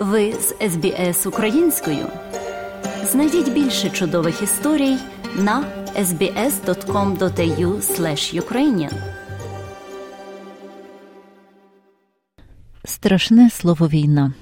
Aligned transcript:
Ви 0.00 0.32
з 0.32 0.54
СБС 0.70 1.26
українською. 1.26 2.06
Знайдіть 3.04 3.52
більше 3.52 3.90
чудових 3.90 4.42
історій 4.42 4.96
на 5.36 5.64
sbs.com.au 5.96 7.80
ukrainian 8.40 8.92
Страшне 12.84 13.50
слово 13.50 13.88
війна. 13.88 14.32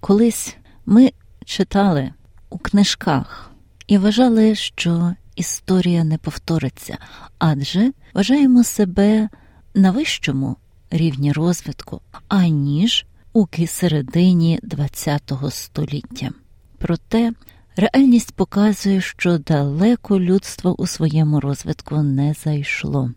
Колись 0.00 0.56
ми 0.86 1.12
читали 1.44 2.12
у 2.50 2.58
книжках 2.58 3.50
і 3.86 3.98
вважали, 3.98 4.54
що 4.54 5.14
історія 5.36 6.04
не 6.04 6.18
повториться, 6.18 6.98
адже 7.38 7.92
вважаємо 8.14 8.64
себе 8.64 9.28
на 9.74 9.90
вищому 9.90 10.56
рівні 10.90 11.32
розвитку, 11.32 12.00
аніж 12.28 13.06
у 13.32 13.46
середині 13.66 14.60
ХХ 14.92 15.50
століття. 15.50 16.30
Проте 16.78 17.32
реальність 17.76 18.32
показує, 18.32 19.00
що 19.00 19.38
далеко 19.38 20.20
людство 20.20 20.80
у 20.82 20.86
своєму 20.86 21.40
розвитку 21.40 22.02
не 22.02 22.34
зайшло. 22.44 23.10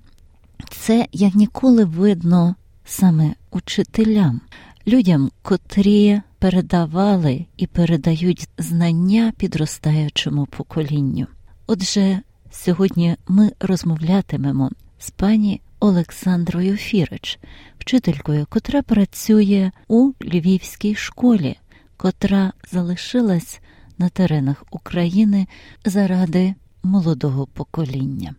Це 0.72 1.08
як 1.12 1.36
ніколи 1.36 1.86
видно 1.86 2.56
саме 2.86 3.34
учителям, 3.52 4.42
людям, 4.88 5.32
котрі 5.42 6.22
передавали 6.40 7.46
і 7.58 7.68
передають 7.68 8.50
знання 8.58 9.34
підростаючому 9.38 10.46
поколінню. 10.46 11.28
Отже, 11.68 12.22
сьогодні 12.52 13.16
ми 13.28 13.52
розмовлятимемо 13.60 14.72
з 15.00 15.12
пані 15.12 15.62
Олександрою 15.86 16.78
Фірич, 16.78 17.40
вчителькою, 17.80 18.46
котра 18.50 18.82
працює 18.82 19.72
у 19.88 20.12
львівській 20.22 20.96
школі, 20.96 21.56
котра 21.98 22.54
залишилась 22.72 23.60
на 23.98 24.10
теренах 24.10 24.64
України 24.72 25.48
заради 25.86 26.56
молодого 26.84 27.48
покоління. 27.48 28.36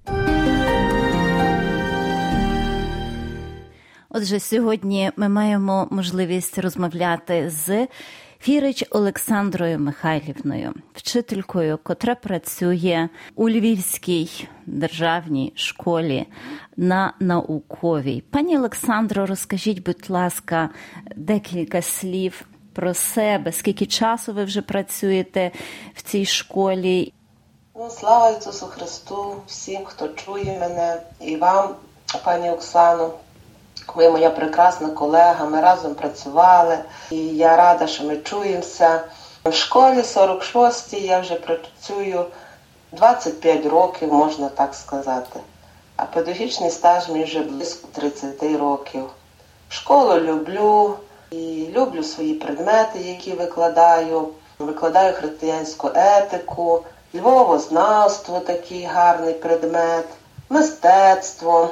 Отже, 4.09 4.41
сьогодні 4.41 5.11
ми 5.17 5.29
маємо 5.29 5.89
можливість 5.91 6.59
розмовляти 6.59 7.51
з 7.51 7.87
Фірич 8.47 8.84
Олександрою 8.91 9.78
Михайлівною, 9.78 10.75
вчителькою, 10.94 11.78
котра 11.83 12.14
працює 12.14 13.08
у 13.34 13.50
Львівській 13.50 14.48
державній 14.66 15.52
школі 15.56 16.27
на 16.77 17.14
науковій. 17.20 18.20
Пані 18.20 18.58
Олександро, 18.58 19.27
розкажіть, 19.27 19.83
будь 19.83 20.11
ласка, 20.11 20.70
декілька 21.17 21.83
слів 21.83 22.47
про 22.72 22.94
себе, 22.94 23.52
скільки 23.52 23.86
часу 23.86 24.33
ви 24.33 24.44
вже 24.44 24.62
працюєте 24.62 25.50
в 25.94 26.02
цій 26.02 26.24
школі? 26.24 27.12
Ну, 27.77 27.91
слава 27.91 28.30
Ісусу 28.30 28.67
Христу, 28.67 29.36
всім, 29.47 29.84
хто 29.84 30.08
чує 30.08 30.58
мене, 30.61 31.02
і 31.20 31.36
вам, 31.36 31.74
пані 32.24 32.50
Оксано. 32.50 33.11
Ви 33.97 34.11
моя 34.11 34.30
прекрасна 34.30 34.89
колега, 34.89 35.44
ми 35.44 35.61
разом 35.61 35.94
працювали, 35.94 36.78
і 37.11 37.16
я 37.16 37.56
рада, 37.56 37.86
що 37.86 38.05
ми 38.05 38.16
чуємося. 38.16 39.00
В 39.44 39.52
школі 39.52 40.00
46-й 40.00 41.06
я 41.06 41.20
вже 41.20 41.34
працюю 41.34 42.24
25 42.92 43.67
років, 43.67 44.12
можна 44.12 44.48
так 44.48 44.74
сказати. 44.74 45.41
А 45.97 46.05
педагогічний 46.05 46.70
стаж 46.70 47.08
мій 47.08 47.24
вже 47.24 47.41
близько 47.41 47.89
30 47.92 48.42
років. 48.42 49.05
Школу 49.69 50.20
люблю 50.20 50.97
і 51.30 51.69
люблю 51.77 52.02
свої 52.02 52.34
предмети, 52.34 52.98
які 52.98 53.33
викладаю. 53.33 54.28
Викладаю 54.58 55.14
християнську 55.14 55.91
етику, 55.94 56.84
львовознавство 57.14 58.41
такий 58.41 58.84
гарний 58.84 59.34
предмет, 59.34 60.06
мистецтво. 60.48 61.70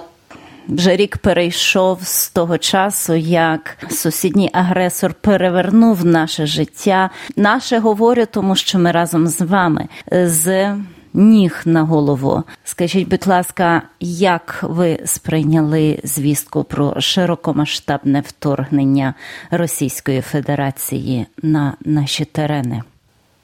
Вже 0.69 0.97
рік 0.97 1.19
перейшов 1.19 1.98
з 2.02 2.28
того 2.28 2.58
часу, 2.58 3.14
як 3.14 3.76
сусідній 3.91 4.50
агресор 4.52 5.14
перевернув 5.14 6.04
наше 6.04 6.47
життя. 6.47 7.10
Наше 7.36 7.78
говорю, 7.78 8.26
тому 8.26 8.56
що 8.56 8.78
ми 8.78 8.92
разом 8.92 9.26
з 9.26 9.41
вами 9.41 9.88
з 10.12 10.75
ніг 11.14 11.62
на 11.64 11.82
голову. 11.82 12.42
Скажіть, 12.64 13.08
будь 13.08 13.26
ласка, 13.26 13.82
як 14.00 14.58
ви 14.62 15.00
сприйняли 15.06 16.00
звістку 16.04 16.64
про 16.64 17.00
широкомасштабне 17.00 18.20
вторгнення 18.20 19.14
Російської 19.50 20.20
Федерації 20.20 21.26
на 21.42 21.76
наші 21.81 22.25
терени? 22.25 22.82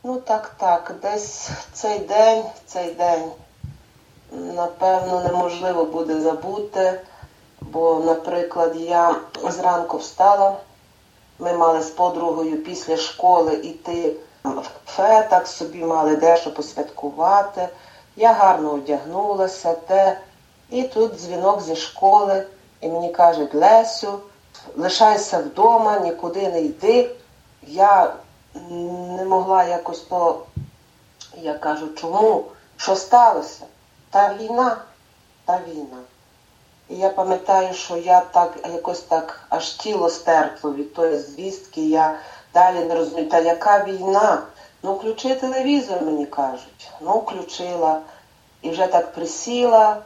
Ну 0.04 0.22
так, 0.26 0.54
так, 0.58 0.94
десь 1.02 1.50
цей 1.72 1.98
день, 1.98 2.42
цей 2.66 2.94
день. 2.94 3.22
Напевно, 4.32 5.20
неможливо 5.20 5.84
буде 5.84 6.20
забути. 6.20 7.00
Бо, 7.60 8.02
наприклад, 8.04 8.76
я 8.76 9.16
зранку 9.44 9.96
встала, 9.96 10.56
ми 11.38 11.52
мали 11.52 11.82
з 11.82 11.90
подругою 11.90 12.64
після 12.64 12.96
школи 12.96 13.54
йти 13.54 14.16
в 14.44 14.68
кафе, 14.86 15.26
так 15.30 15.46
собі 15.46 15.84
мали 15.84 16.16
дещо 16.16 16.54
посвяткувати. 16.54 17.68
Я 18.16 18.32
гарно 18.32 18.70
одягнулася, 18.70 19.72
те. 19.74 20.20
І 20.70 20.82
тут 20.82 21.14
дзвінок 21.14 21.62
зі 21.62 21.76
школи, 21.76 22.46
і 22.80 22.88
мені 22.88 23.12
кажуть, 23.12 23.54
Лесю, 23.54 24.20
лишайся 24.76 25.38
вдома, 25.38 25.98
нікуди 25.98 26.48
не 26.48 26.60
йди. 26.60 27.10
Я 27.62 28.14
не 28.70 29.24
могла 29.24 29.64
якось 29.64 30.00
то, 30.00 30.46
я 31.36 31.54
кажу, 31.54 31.88
чому? 31.94 32.44
Що 32.76 32.96
сталося? 32.96 33.64
Та 34.10 34.34
війна, 34.34 34.76
та 35.44 35.60
війна. 35.68 35.98
І 36.88 36.96
я 36.96 37.10
пам'ятаю, 37.10 37.74
що 37.74 37.96
я 37.96 38.20
так 38.20 38.58
якось 38.72 39.00
так 39.00 39.40
аж 39.48 39.70
тіло 39.70 40.10
стерпло 40.10 40.72
від 40.74 40.94
тої 40.94 41.18
звістки. 41.18 41.88
Я 41.88 42.18
далі 42.54 42.84
не 42.84 42.94
розумію, 42.94 43.28
та 43.28 43.38
яка 43.38 43.84
війна? 43.84 44.42
Ну, 44.82 44.94
включи 44.94 45.34
телевізор, 45.34 46.02
мені 46.02 46.26
кажуть. 46.26 46.90
Ну, 47.00 47.18
включила. 47.18 48.00
І 48.62 48.70
вже 48.70 48.86
так 48.86 49.12
присіла, 49.12 49.96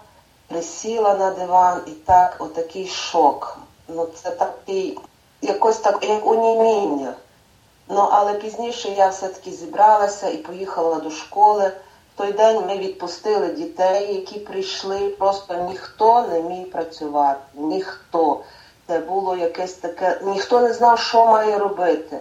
присіла 0.49 1.15
на 1.15 1.31
диван, 1.31 1.81
і 1.87 1.91
так, 1.91 2.37
отакий 2.39 2.87
шок. 2.87 3.59
Ну, 3.89 4.09
це 4.23 4.31
такий, 4.31 4.99
якось 5.43 5.79
так, 5.79 6.05
як 6.09 6.27
уніміння. 6.27 7.15
Ну, 7.89 8.09
але 8.11 8.35
пізніше 8.35 8.89
я 8.89 9.09
все-таки 9.09 9.51
зібралася 9.51 10.29
і 10.29 10.37
поїхала 10.37 10.95
до 10.95 11.11
школи 11.11 11.73
той 12.17 12.33
день 12.33 12.67
ми 12.67 12.79
відпустили 12.79 13.49
дітей, 13.49 14.15
які 14.15 14.41
прийшли. 14.41 15.09
Просто 15.09 15.55
ніхто 15.55 16.23
не 16.23 16.41
міг 16.41 16.71
працювати. 16.71 17.41
Ніхто. 17.55 18.41
Це 18.87 18.99
було 18.99 19.37
якесь 19.37 19.73
таке, 19.73 20.21
ніхто 20.25 20.61
не 20.61 20.73
знав, 20.73 20.99
що 20.99 21.27
має 21.27 21.59
робити. 21.59 22.21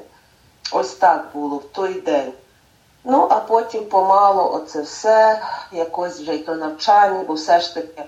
Ось 0.71 0.93
так 0.93 1.25
було 1.33 1.57
в 1.57 1.63
той 1.63 1.93
день. 1.93 2.33
Ну, 3.03 3.27
а 3.29 3.39
потім 3.39 3.85
помало 3.85 4.53
оце 4.53 4.81
все, 4.81 5.41
якось 5.71 6.19
вже 6.19 6.35
й 6.35 6.39
то 6.39 6.55
навчання, 6.55 7.23
бо 7.27 7.33
все 7.33 7.59
ж 7.59 7.75
таки 7.75 8.03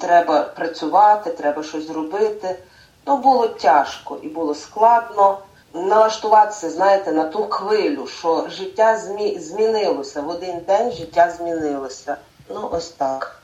треба 0.00 0.42
працювати, 0.42 1.30
треба 1.30 1.62
щось 1.62 1.90
робити. 1.90 2.58
Ну, 3.06 3.16
було 3.16 3.48
тяжко 3.48 4.18
і 4.22 4.28
було 4.28 4.54
складно 4.54 5.38
налаштуватися, 5.74 6.70
знаєте, 6.70 7.12
на 7.12 7.24
ту 7.24 7.38
хвилю, 7.38 8.06
що 8.06 8.46
життя 8.48 8.98
змі... 8.98 9.38
змінилося. 9.38 10.20
В 10.20 10.28
один 10.28 10.60
день 10.66 10.92
життя 10.92 11.30
змінилося. 11.30 12.16
Ну, 12.50 12.68
ось 12.72 12.88
так. 12.88 13.40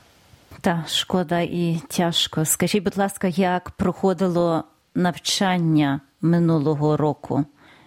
Та 0.61 0.83
шкода 0.87 1.39
і 1.39 1.81
тяжко. 1.89 2.45
Скажіть, 2.45 2.83
будь 2.83 2.97
ласка, 2.97 3.27
як 3.27 3.71
проходило 3.71 4.63
навчання 4.95 6.01
минулого 6.21 6.97
року? 6.97 7.45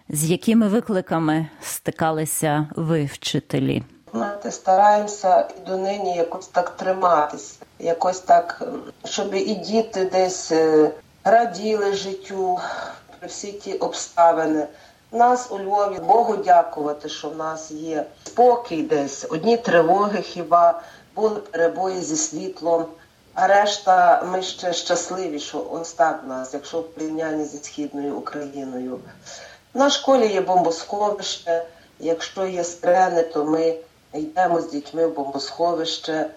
З 0.09 0.31
якими 0.31 0.69
викликами 0.69 1.47
стикалися 1.63 2.69
ви, 2.77 3.05
вчителі? 3.05 3.83
Знаєте, 4.15 4.51
стараємося 4.51 5.41
і 5.41 5.67
донині 5.67 6.17
якось 6.17 6.47
так 6.47 6.71
триматися, 6.71 7.55
якось 7.79 8.21
так, 8.21 8.63
щоб 9.05 9.35
і 9.35 9.55
діти 9.55 10.05
десь 10.05 10.53
е, 10.53 10.91
раділи 11.25 11.95
життю, 11.95 12.59
всі 13.27 13.53
ті 13.53 13.75
обставини. 13.75 14.67
Нас 15.13 15.51
у 15.51 15.59
Львові 15.59 15.99
Богу 15.99 16.37
дякувати, 16.37 17.09
що 17.09 17.29
в 17.29 17.37
нас 17.37 17.71
є 17.71 18.05
спокій 18.27 18.83
десь, 18.83 19.27
одні 19.31 19.57
тривоги 19.57 20.23
хіба, 20.23 20.83
були 21.15 21.41
перебої 21.41 22.01
зі 22.01 22.17
світлом, 22.17 22.87
а 23.35 23.47
решта 23.47 24.23
ми 24.23 24.43
ще 24.43 24.73
щасливі, 24.73 25.39
що 25.39 25.67
ось 25.71 25.93
так 25.93 26.21
в 26.25 26.29
нас, 26.29 26.55
якщо 26.55 26.81
в 26.81 26.95
порівнянні 26.95 27.45
зі 27.45 27.59
Східною 27.59 28.17
Україною. 28.17 28.99
На 29.75 29.91
школі 29.91 30.27
є 30.27 30.41
бомбосховище, 30.41 31.65
якщо 32.01 32.47
є 32.47 32.65
стрени, 32.65 33.23
то 33.23 33.45
ми 33.45 33.77
йдемо 34.15 34.61
з 34.61 34.71
дітьми 34.71 35.07
в 35.07 35.15
бомбосховище. 35.15 36.31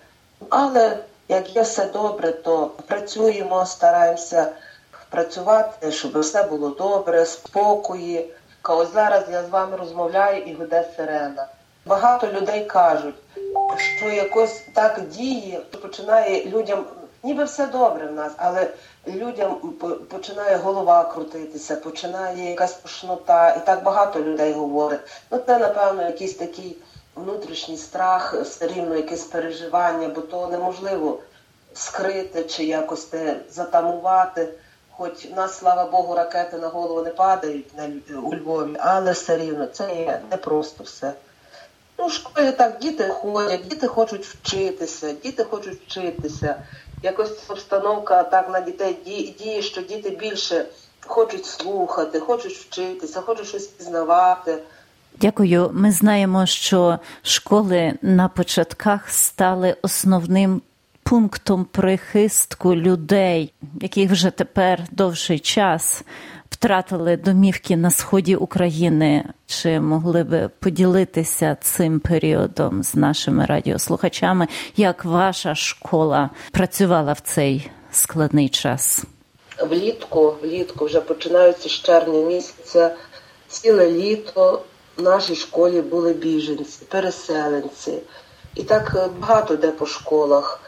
Але 0.49 0.97
як 1.29 1.55
є 1.55 1.61
все 1.61 1.85
добре, 1.85 2.31
то 2.31 2.71
працюємо, 2.87 3.65
стараємося 3.65 4.51
працювати, 5.09 5.91
щоб 5.91 6.19
все 6.19 6.43
було 6.43 6.69
добре, 6.69 7.25
спокої, 7.25 8.33
Ось 8.69 8.93
зараз 8.93 9.23
я 9.31 9.43
з 9.43 9.49
вами 9.49 9.77
розмовляю 9.77 10.43
і 10.43 10.53
веде 10.53 10.89
сирена. 10.95 11.47
Багато 11.85 12.27
людей 12.27 12.65
кажуть, 12.65 13.15
що 13.97 14.05
якось 14.05 14.61
так 14.73 15.01
діє, 15.07 15.59
починає 15.81 16.45
людям, 16.45 16.85
ніби 17.23 17.43
все 17.43 17.67
добре 17.67 18.07
в 18.07 18.13
нас, 18.13 18.31
але 18.37 18.69
людям 19.07 19.55
починає 20.09 20.55
голова 20.55 21.03
крутитися, 21.03 21.75
починає 21.75 22.49
якась 22.49 22.73
пошнота, 22.73 23.55
і 23.55 23.65
так 23.65 23.83
багато 23.83 24.19
людей 24.19 24.53
говорить. 24.53 24.99
Ну 25.31 25.39
це, 25.47 25.57
напевно, 25.57 26.03
якийсь 26.03 26.33
такий 26.33 26.77
внутрішній 27.15 27.77
страх, 27.77 28.33
все 28.41 28.67
рівно 28.67 28.95
якесь 28.95 29.23
переживання, 29.23 30.07
бо 30.07 30.21
то 30.21 30.47
неможливо 30.47 31.19
скрити 31.73 32.43
чи 32.43 32.65
якось 32.65 33.05
те 33.05 33.35
затамувати. 33.51 34.47
Хоч 34.97 35.25
в 35.25 35.35
нас, 35.35 35.57
слава 35.57 35.85
Богу, 35.85 36.15
ракети 36.15 36.57
на 36.57 36.67
голову 36.67 37.01
не 37.01 37.09
падають 37.09 37.77
на, 37.77 38.19
у 38.19 38.35
Львові, 38.35 38.75
але 38.79 39.11
все 39.11 39.37
рівно 39.37 39.65
це 39.65 39.95
є 39.95 40.21
не 40.31 40.37
просто 40.37 40.83
все. 40.83 41.13
Ну, 41.99 42.05
в 42.05 42.11
школі 42.11 42.51
так 42.51 42.79
діти 42.79 43.07
ходять, 43.07 43.67
діти 43.67 43.87
хочуть 43.87 44.25
вчитися, 44.25 45.11
діти 45.23 45.43
хочуть 45.43 45.81
вчитися. 45.81 46.63
Якось 47.03 47.49
обстановка 47.49 48.23
так 48.23 48.49
на 48.49 48.59
дітей 48.59 48.97
діє, 49.39 49.61
що 49.61 49.81
діти 49.81 50.09
більше 50.09 50.65
хочуть 51.05 51.45
слухати, 51.45 52.19
хочуть 52.19 52.53
вчитися, 52.53 53.21
хочуть 53.21 53.47
щось 53.47 53.67
пізнавати. 53.67 54.57
Дякую. 55.21 55.69
Ми 55.73 55.91
знаємо, 55.91 56.45
що 56.45 56.99
школи 57.21 57.93
на 58.01 58.27
початках 58.27 59.09
стали 59.09 59.75
основним 59.81 60.61
пунктом 61.09 61.65
прихистку 61.65 62.75
людей, 62.75 63.53
яких 63.81 64.11
вже 64.11 64.29
тепер 64.29 64.83
довший 64.91 65.39
час 65.39 66.03
втратили 66.49 67.17
домівки 67.17 67.77
на 67.77 67.91
сході 67.91 68.35
України. 68.35 69.23
Чи 69.45 69.79
могли 69.79 70.23
би 70.23 70.49
поділитися 70.59 71.57
цим 71.61 71.99
періодом 71.99 72.83
з 72.83 72.95
нашими 72.95 73.45
радіослухачами? 73.45 74.47
Як 74.77 75.05
ваша 75.05 75.55
школа 75.55 76.29
працювала 76.51 77.13
в 77.13 77.19
цей 77.19 77.71
складний 77.91 78.49
час? 78.49 79.03
Влітку, 79.69 80.35
влітку 80.41 80.85
вже 80.85 81.01
починаються 81.01 81.69
з 81.69 81.71
червня 81.71 82.19
місяця, 82.19 82.95
ціле 83.47 83.91
літо 83.91 84.61
в 84.97 85.01
нашій 85.01 85.35
школі 85.35 85.81
були 85.81 86.13
біженці, 86.13 86.85
переселенці. 86.87 87.93
І 88.55 88.63
так 88.63 89.09
багато 89.19 89.55
де 89.55 89.71
по 89.71 89.85
школах. 89.85 90.61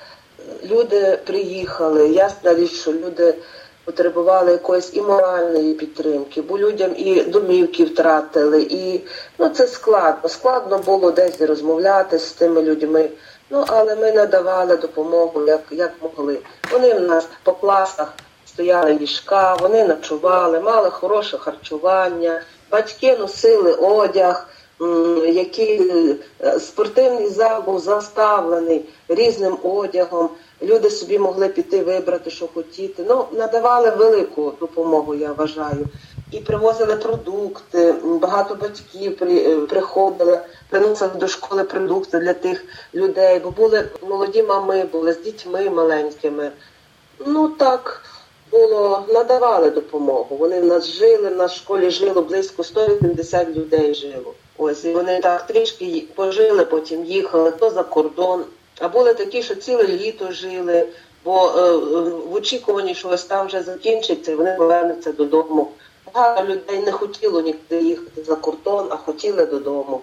Люди 0.65 1.19
приїхали, 1.25 2.07
ясна 2.07 2.53
річ, 2.53 2.71
що 2.71 2.93
люди 2.93 3.35
потребували 3.85 4.51
якоїсь 4.51 4.93
і 4.93 5.01
моральної 5.01 5.73
підтримки, 5.73 6.41
бо 6.41 6.57
людям 6.57 6.91
і 6.97 7.21
домівки 7.21 7.83
втратили, 7.83 8.61
і 8.61 9.01
ну 9.37 9.49
це 9.49 9.67
складно. 9.67 10.29
Складно 10.29 10.77
було 10.77 11.11
десь 11.11 11.41
розмовляти 11.41 12.19
з 12.19 12.31
тими 12.31 12.61
людьми. 12.61 13.09
Ну, 13.49 13.65
але 13.67 13.95
ми 13.95 14.11
надавали 14.11 14.77
допомогу, 14.77 15.45
як 15.47 15.61
як 15.71 15.91
могли. 16.01 16.39
Вони 16.71 16.93
в 16.93 17.01
нас 17.01 17.27
по 17.43 17.53
класах 17.53 18.13
стояли 18.45 18.93
ліжка, 18.93 19.53
вони 19.53 19.85
ночували, 19.85 20.59
мали 20.59 20.89
хороше 20.89 21.37
харчування, 21.37 22.41
батьки 22.71 23.17
носили 23.17 23.73
одяг, 23.73 24.47
який 25.33 25.91
е, 26.41 26.59
спортивний 26.59 27.29
зал 27.29 27.63
був 27.63 27.79
заставлений 27.79 28.85
різним 29.07 29.57
одягом 29.63 30.29
люди 30.61 30.89
собі 30.89 31.19
могли 31.19 31.47
піти 31.47 31.83
вибрати, 31.83 32.29
що 32.29 32.47
хотіти. 32.47 33.05
Ну, 33.09 33.25
надавали 33.31 33.89
велику 33.89 34.53
допомогу, 34.59 35.15
я 35.15 35.33
вважаю. 35.33 35.85
І 36.31 36.39
привозили 36.39 36.95
продукти, 36.95 37.95
багато 38.03 38.55
батьків 38.55 39.17
е, 39.21 39.55
приходили, 39.55 40.39
приносили 40.69 41.11
до 41.15 41.27
школи 41.27 41.63
продукти 41.63 42.19
для 42.19 42.33
тих 42.33 42.65
людей, 42.93 43.39
бо 43.39 43.51
були 43.51 43.89
молоді 44.01 44.43
мами, 44.43 44.85
були 44.91 45.13
з 45.13 45.21
дітьми 45.21 45.69
маленькими. 45.69 46.51
Ну 47.25 47.47
так 47.47 48.01
було, 48.51 49.05
надавали 49.09 49.69
допомогу. 49.69 50.35
Вони 50.35 50.61
в 50.61 50.65
нас 50.65 50.87
жили, 50.87 51.29
в 51.29 51.35
нас 51.35 51.51
в 51.51 51.57
школі 51.57 51.89
жило 51.89 52.21
близько 52.21 52.63
180 52.63 53.49
людей 53.49 53.93
жило. 53.93 54.33
Ось 54.61 54.85
і 54.85 54.93
вони 54.93 55.19
так 55.19 55.47
трішки 55.47 56.03
пожили, 56.15 56.65
потім 56.65 57.05
їхали 57.05 57.51
то 57.51 57.69
за 57.69 57.83
кордон. 57.83 58.43
А 58.79 58.87
були 58.87 59.13
такі, 59.13 59.43
що 59.43 59.55
ціле 59.55 59.87
літо 59.87 60.31
жили, 60.31 60.87
бо 61.25 61.47
е, 61.49 61.71
в 62.07 62.33
очікуванні, 62.33 62.95
що 62.95 63.09
ось 63.09 63.23
там 63.23 63.47
вже 63.47 63.63
закінчиться, 63.63 64.31
і 64.31 64.35
вони 64.35 64.55
повернуться 64.57 65.11
додому. 65.11 65.71
Багато 66.13 66.43
людей 66.43 66.79
не 66.79 66.91
хотіло 66.91 67.41
нікуди 67.41 67.81
їхати 67.81 68.23
за 68.23 68.35
кордон, 68.35 68.87
а 68.89 68.97
хотіли 68.97 69.45
додому. 69.45 70.01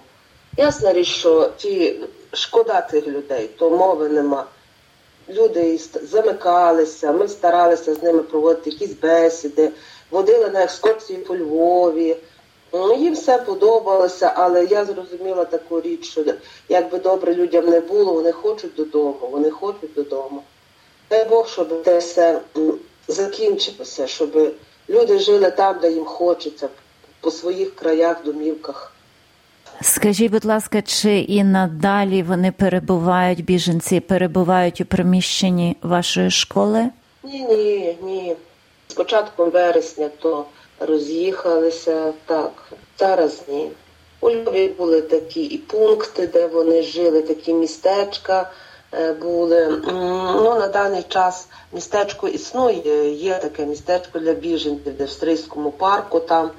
Ясна 0.57 0.93
річ, 0.93 1.09
що 1.09 1.51
ті 1.57 2.01
шкода 2.33 2.89
цих 2.91 3.07
людей, 3.07 3.51
то 3.59 3.71
мови 3.71 4.09
нема. 4.09 4.45
Люди 5.29 5.81
замикалися, 6.03 7.13
ми 7.13 7.29
старалися 7.29 7.95
з 7.95 8.03
ними 8.03 8.23
проводити 8.23 8.71
якісь 8.71 8.93
бесіди, 8.93 9.71
водили 10.11 10.51
на 10.51 10.63
екскурсії 10.63 11.19
по 11.19 11.37
Львові. 11.37 12.17
Їм 12.99 13.15
все 13.15 13.39
подобалося, 13.39 14.33
але 14.37 14.65
я 14.65 14.85
зрозуміла 14.85 15.45
таку 15.45 15.81
річ, 15.81 16.05
що 16.11 16.25
як 16.69 16.91
би 16.91 16.99
добре 16.99 17.35
людям 17.35 17.67
не 17.67 17.81
було, 17.81 18.13
вони 18.13 18.33
хочуть 18.33 18.75
додому, 18.75 19.17
вони 19.31 19.51
хочуть 19.51 19.95
додому. 19.95 20.43
Дай 21.11 21.29
Бог, 21.29 21.49
щоб 21.49 21.83
це 21.85 21.99
все 21.99 22.41
закінчилося, 23.09 24.07
щоб 24.07 24.55
люди 24.89 25.19
жили 25.19 25.51
там, 25.51 25.79
де 25.81 25.93
їм 25.93 26.05
хочеться, 26.05 26.69
по 27.21 27.31
своїх 27.31 27.75
краях, 27.75 28.25
домівках. 28.25 28.93
Скажіть, 29.81 30.33
будь 30.33 30.45
ласка, 30.45 30.83
чи 30.83 31.19
і 31.19 31.45
надалі 31.45 32.23
вони 32.23 32.53
перебувають, 32.53 33.45
біженці 33.45 34.01
перебувають 34.01 34.81
у 34.81 34.85
приміщенні 34.85 35.77
вашої 35.83 36.31
школи? 36.31 36.89
Ні, 37.25 37.41
ні, 37.41 37.97
ні. 38.03 38.37
З 38.89 38.95
початком 38.95 39.51
вересня 39.51 40.11
то 40.19 40.45
роз'їхалися 40.81 42.13
так. 42.27 42.53
Зараз 42.99 43.43
ні. 43.49 43.71
У 44.21 44.31
Львові 44.31 44.69
були 44.69 45.03
такі 45.03 45.43
і 45.45 45.59
пункти, 45.59 46.27
де 46.27 46.47
вони 46.47 46.83
жили, 46.83 47.23
такі 47.23 47.55
містечка 47.55 48.51
е, 48.95 49.13
були. 49.13 49.83
Ну, 50.37 50.59
На 50.59 50.69
даний 50.69 51.03
час 51.03 51.49
містечко 51.73 52.29
існує, 52.29 53.13
є 53.13 53.39
таке 53.39 53.67
містечко 53.67 54.19
для 54.19 54.33
біженців, 54.33 54.97
де 54.97 55.05
в 55.05 55.11
Стрийському 55.11 55.71
парку 55.71 56.21
там 56.21 56.51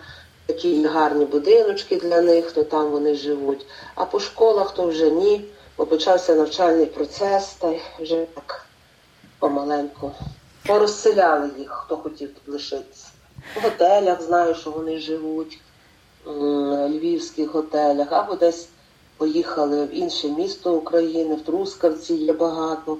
такі 0.45 0.85
гарні 0.85 1.25
будиночки 1.25 1.95
для 1.95 2.21
них, 2.21 2.51
то 2.51 2.63
там 2.63 2.89
вони 2.89 3.15
живуть. 3.15 3.65
А 3.95 4.05
по 4.05 4.19
школах 4.19 4.73
то 4.73 4.87
вже 4.87 5.11
ні, 5.11 5.45
бо 5.77 5.85
почався 5.85 6.35
навчальний 6.35 6.85
процес, 6.85 7.53
та 7.53 7.73
вже 7.99 8.25
так 8.35 8.65
помаленьку. 9.39 10.11
Порозселяли 10.67 11.49
їх, 11.57 11.71
хто 11.71 11.97
хотів 11.97 12.33
тут 12.33 12.53
лишитися. 12.53 13.06
В 13.55 13.63
готелях 13.63 14.21
знаю, 14.21 14.55
що 14.55 14.71
вони 14.71 14.99
живуть, 14.99 15.59
в 16.25 16.89
львівських 16.89 17.51
готелях, 17.51 18.11
або 18.11 18.35
десь 18.35 18.69
поїхали 19.17 19.85
в 19.85 19.95
інше 19.95 20.27
місто 20.27 20.75
України, 20.75 21.35
в 21.35 21.41
Трускавці 21.41 22.13
є 22.13 22.33
багато. 22.33 22.97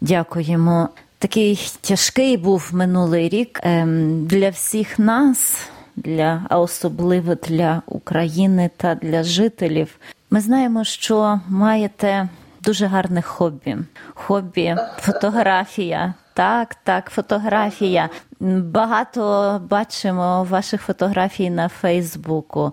Дякуємо. 0.00 0.88
Такий 1.18 1.70
тяжкий 1.80 2.36
був 2.36 2.68
минулий 2.72 3.28
рік 3.28 3.60
ем, 3.62 4.26
для 4.26 4.50
всіх 4.50 4.98
нас, 4.98 5.56
для 5.96 6.46
а 6.48 6.58
особливо 6.60 7.34
для 7.34 7.82
України 7.86 8.70
та 8.76 8.94
для 8.94 9.22
жителів. 9.22 9.96
Ми 10.30 10.40
знаємо, 10.40 10.84
що 10.84 11.40
маєте 11.48 12.28
дуже 12.62 12.86
гарне 12.86 13.22
хобі. 13.22 13.76
Хобі, 14.14 14.76
фотографія. 14.98 16.14
Так, 16.40 16.74
так, 16.84 17.10
фотографія. 17.10 18.10
Багато 18.40 19.60
бачимо 19.70 20.46
ваших 20.50 20.82
фотографій 20.82 21.50
на 21.50 21.68
Фейсбуку. 21.68 22.72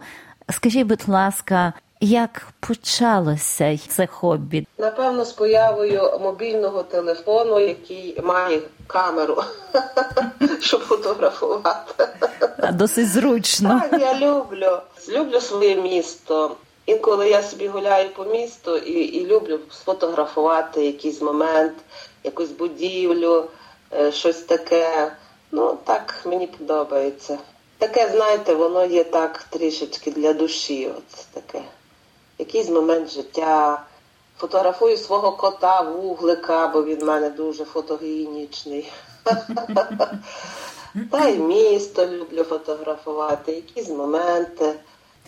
Скажіть, 0.49 0.87
будь 0.87 1.07
ласка, 1.07 1.73
як 2.01 2.47
почалося 2.59 3.77
це 3.87 4.07
хобі? 4.07 4.67
Напевно, 4.77 5.25
з 5.25 5.31
появою 5.31 6.19
мобільного 6.21 6.83
телефону, 6.83 7.59
який 7.59 8.21
має 8.21 8.61
камеру, 8.87 9.43
щоб 10.61 10.81
фотографувати. 10.81 12.07
Досить 12.73 13.09
зручно. 13.09 13.81
Так, 13.89 14.01
Я 14.01 14.13
люблю, 14.19 14.77
люблю 15.09 15.41
своє 15.41 15.75
місто. 15.75 16.55
Інколи 16.85 17.29
я 17.29 17.41
собі 17.41 17.67
гуляю 17.67 18.09
по 18.09 18.25
місту 18.25 18.77
і 18.77 18.91
і 18.91 19.27
люблю 19.27 19.59
сфотографувати 19.71 20.85
якийсь 20.85 21.21
момент, 21.21 21.73
якусь 22.27 22.49
будівлю, 22.49 23.45
е, 23.93 24.11
щось 24.11 24.37
таке. 24.37 25.11
Ну, 25.51 25.77
так 25.83 26.15
мені 26.25 26.47
подобається. 26.47 27.37
Таке, 27.77 28.09
знаєте, 28.15 28.53
воно 28.53 28.85
є 28.85 29.03
так 29.03 29.43
трішечки 29.49 30.11
для 30.11 30.33
душі. 30.33 30.91
От 30.97 31.25
таке. 31.33 31.63
Якийсь 32.37 32.69
момент 32.69 33.09
життя. 33.11 33.83
Фотографую 34.37 34.97
свого 34.97 35.31
кота 35.31 35.81
вуглика, 35.81 36.67
бо 36.67 36.83
він 36.83 36.99
в 36.99 37.03
мене 37.03 37.29
дуже 37.29 37.65
фотогенічний. 37.65 38.91
Та 41.11 41.27
й 41.27 41.37
місто 41.37 42.07
люблю 42.07 42.43
фотографувати, 42.43 43.51
якісь 43.51 43.89
моменти 43.89 44.73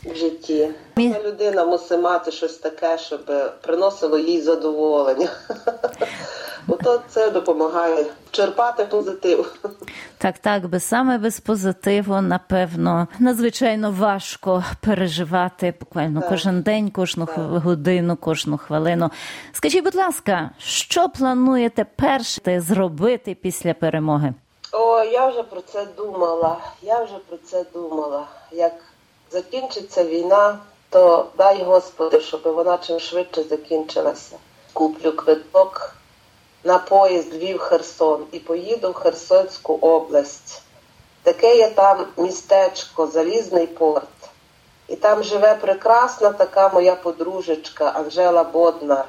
в 0.06 0.16
житті. 0.16 0.70
Мі- 0.98 1.24
Людина 1.24 1.66
мусить 1.66 2.00
мати 2.02 2.32
щось 2.32 2.56
таке, 2.58 2.98
щоб 2.98 3.22
приносило 3.62 4.18
їй 4.18 4.42
задоволення. 4.42 5.30
Ото 6.70 7.02
це 7.10 7.30
допомагає 7.32 8.06
черпати 8.32 8.86
позитив. 8.86 9.54
Так, 10.18 10.38
так, 10.38 10.68
без 10.68 10.84
саме 10.84 11.18
без 11.18 11.40
позитиву, 11.40 12.22
напевно, 12.22 13.08
надзвичайно 13.20 13.92
важко 13.92 14.64
переживати 14.82 15.74
буквально 15.80 16.20
Так. 16.20 16.30
кожен 16.30 16.62
день, 16.62 16.92
кожну 16.92 17.26
Так. 17.26 17.38
годину, 17.38 18.16
кожну 18.16 18.58
хвилину. 18.58 19.10
Скажіть, 19.54 19.84
будь 19.84 19.96
ласка, 19.96 20.50
що 20.58 21.10
плануєте 21.10 21.86
перше 21.96 22.62
зробити 22.62 23.36
після 23.42 23.74
перемоги? 23.74 24.34
О, 24.72 25.04
я 25.04 25.28
вже 25.28 25.44
про 25.44 25.62
це 25.62 25.88
думала. 25.98 26.58
Я 26.82 27.04
вже 27.04 27.16
про 27.28 27.38
це 27.38 27.66
думала. 27.74 28.26
Як 28.52 28.74
закінчиться 29.32 30.04
війна, 30.04 30.58
то 30.90 31.28
дай 31.38 31.64
Господи, 31.64 32.22
щоб 32.22 32.42
вона 32.44 32.78
чим 32.78 33.00
швидше 33.00 33.44
закінчилася. 33.44 34.36
Куплю 34.74 35.12
квиток 35.12 35.96
на 36.64 36.78
поїзд 36.78 37.34
Львів-Херсон 37.34 38.24
і 38.32 38.40
поїду 38.40 38.92
в 38.92 38.94
Херсонську 38.94 39.74
область. 39.74 40.62
Таке 41.24 41.58
є 41.58 41.70
там 41.70 42.06
містечко, 42.18 43.08
Залізний 43.08 43.68
порт. 43.68 44.08
І 44.88 44.96
там 44.96 45.24
живе 45.24 45.56
прекрасна 45.56 46.30
така 46.32 46.70
моя 46.70 46.96
подружечка 46.96 47.90
Анжела 47.90 48.44
Боднар. 48.44 49.06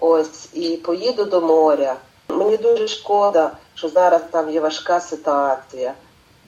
Ось, 0.00 0.48
і 0.52 0.76
поїду 0.76 1.24
до 1.24 1.40
моря. 1.40 1.96
Мені 2.28 2.56
дуже 2.56 2.88
шкода, 2.88 3.50
що 3.74 3.88
зараз 3.88 4.20
там 4.30 4.50
є 4.50 4.60
важка 4.60 5.00
ситуація. 5.00 5.94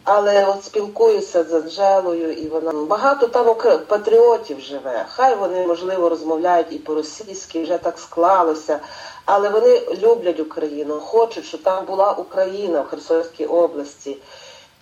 Але 0.09 0.47
от 0.47 0.65
спілкуюся 0.65 1.45
з 1.45 1.53
Анжелою, 1.55 2.33
і 2.33 2.49
вона 2.49 2.73
багато 2.73 3.27
там 3.27 3.55
патріотів 3.87 4.61
живе. 4.61 5.07
Хай 5.09 5.35
вони, 5.35 5.67
можливо, 5.67 6.09
розмовляють 6.09 6.67
і 6.71 6.79
по-російськи, 6.79 7.63
вже 7.63 7.79
так 7.79 7.99
склалося. 7.99 8.81
Але 9.25 9.49
вони 9.49 9.81
люблять 10.03 10.41
Україну, 10.41 11.01
хочуть, 11.01 11.45
щоб 11.45 11.63
там 11.63 11.85
була 11.85 12.13
Україна 12.13 12.81
в 12.81 12.87
Херсонській 12.87 13.47
області. 13.47 14.17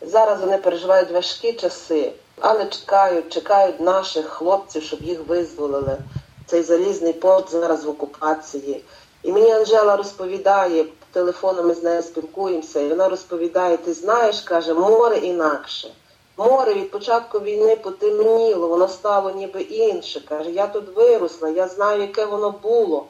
Зараз 0.01 0.41
вони 0.41 0.59
переживають 0.59 1.11
важкі 1.11 1.53
часи, 1.53 2.13
але 2.41 2.67
чекають, 2.67 3.33
чекають 3.33 3.81
наших 3.81 4.27
хлопців, 4.27 4.83
щоб 4.83 5.03
їх 5.03 5.27
визволили. 5.29 5.99
Цей 6.47 6.63
залізний 6.63 7.13
порт 7.13 7.51
зараз 7.51 7.85
в 7.85 7.91
окупації. 7.91 8.85
І 9.23 9.33
мені 9.33 9.53
Анжела 9.53 9.97
розповідає, 9.97 10.85
телефоном 11.15 11.69
ми 11.69 11.75
з 11.75 11.83
нею 11.83 12.03
спілкуємося, 12.03 12.81
і 12.81 12.89
вона 12.89 13.09
розповідає, 13.09 13.77
ти 13.77 13.93
знаєш, 13.93 14.41
каже, 14.41 14.75
море 14.75 15.19
інакше. 15.19 15.95
Море 16.37 16.75
від 16.75 16.91
початку 16.91 17.41
війни 17.41 17.77
потемніло, 17.77 18.69
воно 18.69 18.89
стало 18.89 19.31
ніби 19.31 19.63
інше. 19.63 20.21
Каже, 20.29 20.51
я 20.51 20.67
тут 20.67 20.97
виросла, 20.97 21.49
я 21.49 21.69
знаю, 21.69 22.01
яке 22.01 22.25
воно 22.25 22.51
було, 22.63 23.07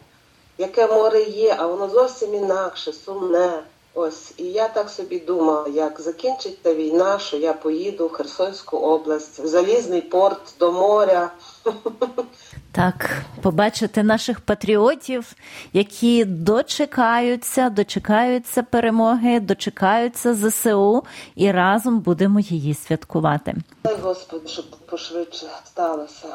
яке 0.59 0.87
море 0.87 1.23
є, 1.23 1.57
а 1.59 1.67
воно 1.67 1.89
зовсім 1.89 2.35
інакше, 2.35 2.93
сумне. 2.93 3.63
Ось, 3.97 4.35
і 4.37 4.45
я 4.45 4.69
так 4.69 4.91
собі 4.91 5.19
думала, 5.19 5.69
як 5.69 6.01
закінчиться 6.01 6.75
війна, 6.75 7.19
що 7.19 7.37
я 7.37 7.53
поїду 7.53 8.07
в 8.07 8.13
Херсонську 8.13 8.77
область, 8.77 9.39
в 9.39 9.47
залізний 9.47 10.01
порт 10.01 10.55
до 10.59 10.73
моря. 10.73 11.31
Так, 12.73 13.23
побачити 13.43 14.03
наших 14.03 14.41
патріотів, 14.41 15.33
які 15.73 16.25
дочекаються, 16.25 17.71
дочекаються 17.71 18.63
перемоги, 18.63 19.41
дочекаються 19.41 20.35
ЗСУ, 20.35 21.05
і 21.35 21.53
разом 21.53 22.01
будемо 22.01 22.41
її 22.41 22.75
святкувати. 22.75 23.55
Дай 23.85 23.97
Господи, 24.03 24.49
щоб 24.49 24.71
пошвидше 24.71 25.47
сталося. 25.65 26.29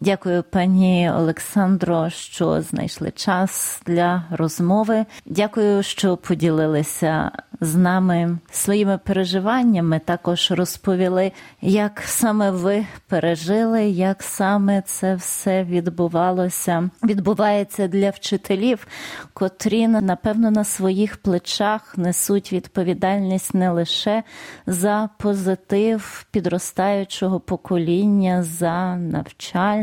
Дякую, 0.00 0.42
пані 0.42 1.10
Олександро, 1.16 2.10
що 2.10 2.62
знайшли 2.62 3.10
час 3.10 3.82
для 3.86 4.24
розмови. 4.30 5.06
Дякую, 5.26 5.82
що 5.82 6.16
поділилися 6.16 7.30
з 7.60 7.74
нами 7.74 8.38
своїми 8.50 8.98
переживаннями. 8.98 10.00
Також 10.04 10.50
розповіли, 10.50 11.32
як 11.60 12.02
саме 12.06 12.50
ви 12.50 12.86
пережили, 13.08 13.84
як 13.84 14.22
саме 14.22 14.82
це 14.86 15.14
все 15.14 15.64
відбувалося. 15.64 16.90
Відбувається 17.04 17.88
для 17.88 18.10
вчителів, 18.10 18.86
котрі 19.32 19.88
напевно 19.88 20.50
на 20.50 20.64
своїх 20.64 21.16
плечах 21.16 21.98
несуть 21.98 22.52
відповідальність 22.52 23.54
не 23.54 23.70
лише 23.70 24.22
за 24.66 25.08
позитив 25.18 26.26
підростаючого 26.30 27.40
покоління, 27.40 28.42
за 28.42 28.96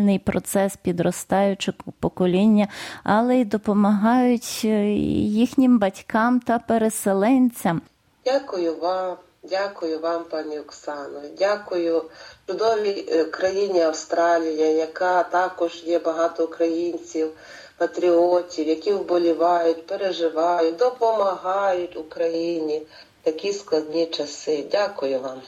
навчальний 0.05 0.19
процес 0.19 0.75
підростаючого 0.75 1.77
покоління, 1.99 2.67
але 3.03 3.35
й 3.37 3.45
допомагають 3.45 4.61
е, 4.63 4.93
їхнім 5.41 5.79
батькам 5.79 6.39
та 6.39 6.59
переселенцям. 6.59 7.81
Дякую 8.25 8.75
вам, 8.75 9.17
дякую 9.43 9.99
вам, 9.99 10.23
пані 10.23 10.59
Оксано. 10.59 11.21
Дякую 11.37 12.03
чудовій 12.47 13.05
е, 13.09 13.25
країні 13.25 13.81
Австралія, 13.81 14.71
яка 14.71 15.23
також 15.23 15.83
є 15.85 15.99
багато 15.99 16.45
українців, 16.45 17.29
патріотів, 17.77 18.67
які 18.67 18.93
вболівають, 18.93 19.87
переживають, 19.87 20.75
допомагають 20.75 21.97
Україні 21.97 22.79
в 22.79 23.25
такі 23.25 23.53
складні 23.53 24.05
часи. 24.05 24.65
Дякую 24.71 25.19
вам. 25.19 25.41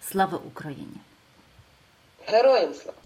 Слава 0.00 0.38
Україні! 0.46 1.00
Героям 2.26 2.74
слава! 2.74 3.05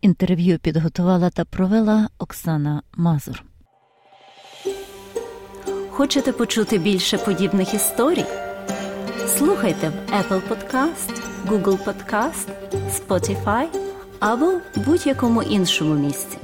Інтерв'ю 0.00 0.58
підготувала 0.58 1.30
та 1.30 1.44
провела 1.44 2.08
Оксана 2.18 2.82
Мазур. 2.96 3.44
Хочете 5.90 6.32
почути 6.32 6.78
більше 6.78 7.18
подібних 7.18 7.74
історій? 7.74 8.24
Слухайте 9.26 9.88
в 9.88 10.12
Apple 10.12 10.40
Podcast, 10.48 11.22
Google 11.46 11.78
Podcast, 11.84 12.48
Spotify 12.90 13.66
або 14.20 14.60
будь-якому 14.76 15.42
іншому 15.42 15.94
місці. 15.94 16.38